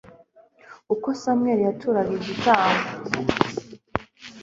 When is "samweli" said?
1.21-1.61